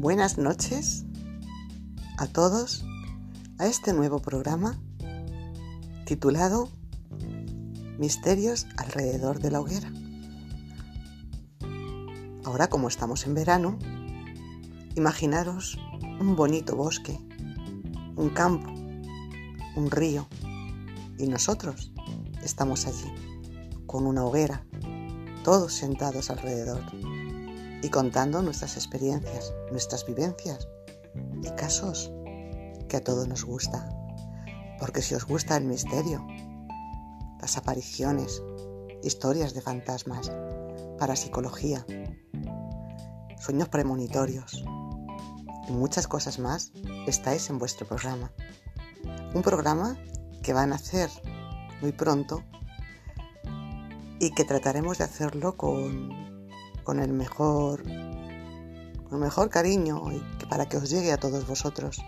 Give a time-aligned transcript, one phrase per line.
[0.00, 1.04] Buenas noches
[2.16, 2.86] a todos
[3.58, 4.80] a este nuevo programa
[6.06, 6.70] titulado
[7.98, 9.92] Misterios alrededor de la hoguera.
[12.46, 13.78] Ahora como estamos en verano,
[14.96, 15.78] imaginaros
[16.18, 17.18] un bonito bosque,
[18.16, 18.70] un campo,
[19.76, 20.26] un río
[21.18, 21.92] y nosotros
[22.42, 23.12] estamos allí
[23.84, 24.64] con una hoguera,
[25.44, 26.80] todos sentados alrededor
[27.82, 30.68] y contando nuestras experiencias, nuestras vivencias
[31.42, 32.12] y casos
[32.88, 33.88] que a todos nos gusta.
[34.78, 36.26] Porque si os gusta el misterio,
[37.40, 38.42] las apariciones,
[39.02, 40.32] historias de fantasmas,
[40.98, 41.86] parapsicología,
[43.38, 44.64] sueños premonitorios
[45.68, 46.72] y muchas cosas más,
[47.06, 48.32] estáis en vuestro programa.
[49.34, 49.96] Un programa
[50.42, 51.08] que van a hacer
[51.80, 52.42] muy pronto
[54.18, 56.29] y que trataremos de hacerlo con
[56.90, 60.02] con el mejor, con el mejor cariño
[60.48, 62.02] para que os llegue a todos vosotros.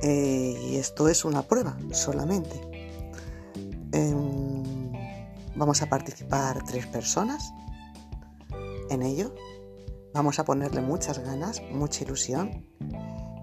[0.00, 2.60] Eh, y esto es una prueba solamente.
[3.90, 4.92] Em,
[5.56, 7.52] vamos a participar tres personas
[8.90, 9.34] en ello.
[10.12, 12.64] Vamos a ponerle muchas ganas, mucha ilusión.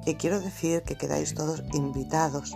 [0.05, 2.55] Y quiero decir que quedáis todos invitados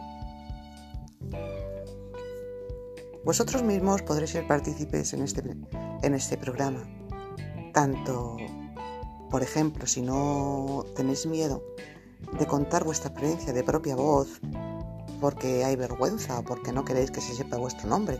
[3.26, 5.42] vosotros mismos podréis ser partícipes en este,
[6.04, 6.88] en este programa.
[7.74, 8.38] Tanto,
[9.32, 11.64] por ejemplo, si no tenéis miedo
[12.38, 14.40] de contar vuestra experiencia de propia voz,
[15.20, 18.20] porque hay vergüenza o porque no queréis que se sepa vuestro nombre,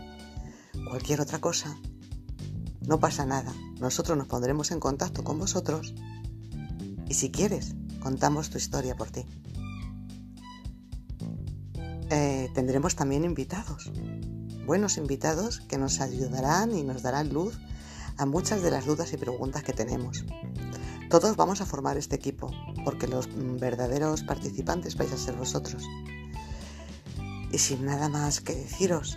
[0.88, 1.78] cualquier otra cosa,
[2.80, 3.54] no pasa nada.
[3.78, 5.94] Nosotros nos pondremos en contacto con vosotros
[7.08, 9.24] y si quieres, contamos tu historia por ti.
[12.10, 13.90] Eh, tendremos también invitados
[14.66, 17.58] buenos invitados que nos ayudarán y nos darán luz
[18.18, 20.24] a muchas de las dudas y preguntas que tenemos.
[21.08, 22.50] Todos vamos a formar este equipo,
[22.84, 23.28] porque los
[23.60, 25.84] verdaderos participantes vais a ser vosotros.
[27.52, 29.16] Y sin nada más que deciros,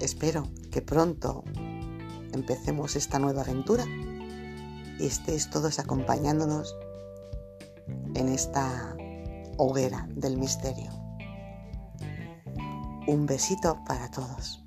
[0.00, 1.44] espero que pronto
[2.32, 3.84] empecemos esta nueva aventura
[4.98, 6.74] y estéis todos acompañándonos
[8.14, 8.96] en esta
[9.58, 11.03] hoguera del misterio.
[13.06, 14.64] Un besito para todos.